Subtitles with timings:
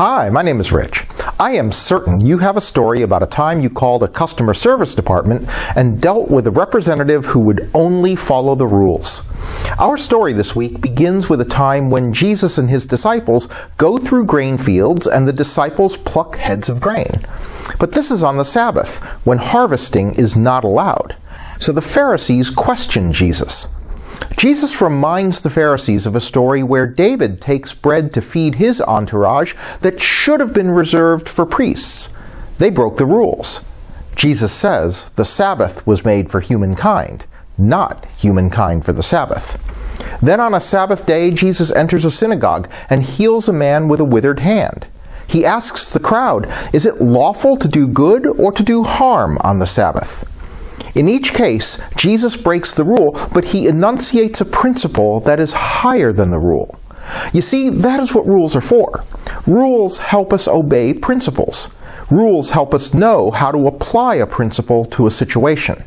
[0.00, 1.06] Hi, my name is Rich.
[1.40, 4.94] I am certain you have a story about a time you called a customer service
[4.94, 9.28] department and dealt with a representative who would only follow the rules.
[9.80, 14.26] Our story this week begins with a time when Jesus and his disciples go through
[14.26, 17.26] grain fields and the disciples pluck heads of grain.
[17.80, 21.16] But this is on the Sabbath, when harvesting is not allowed.
[21.58, 23.74] So the Pharisees question Jesus.
[24.36, 29.54] Jesus reminds the Pharisees of a story where David takes bread to feed his entourage
[29.80, 32.10] that should have been reserved for priests.
[32.58, 33.64] They broke the rules.
[34.14, 39.62] Jesus says the Sabbath was made for humankind, not humankind for the Sabbath.
[40.20, 44.04] Then on a Sabbath day, Jesus enters a synagogue and heals a man with a
[44.04, 44.86] withered hand.
[45.28, 49.58] He asks the crowd, Is it lawful to do good or to do harm on
[49.58, 50.24] the Sabbath?
[50.98, 56.12] In each case, Jesus breaks the rule, but he enunciates a principle that is higher
[56.12, 56.76] than the rule.
[57.32, 59.04] You see, that is what rules are for.
[59.46, 61.72] Rules help us obey principles.
[62.10, 65.84] Rules help us know how to apply a principle to a situation.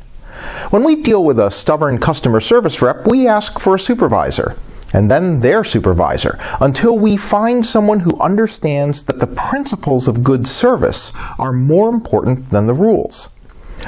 [0.69, 4.55] When we deal with a stubborn customer service rep, we ask for a supervisor,
[4.93, 10.47] and then their supervisor, until we find someone who understands that the principles of good
[10.47, 13.35] service are more important than the rules.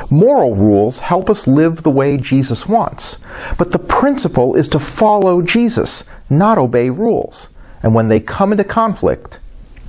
[0.09, 3.19] Moral rules help us live the way Jesus wants,
[3.57, 7.53] but the principle is to follow Jesus, not obey rules.
[7.81, 9.39] And when they come into conflict,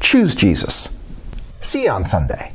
[0.01, 0.97] choose Jesus.
[1.61, 2.53] See you on Sunday.